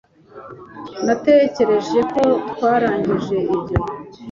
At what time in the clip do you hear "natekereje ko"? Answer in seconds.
1.05-2.21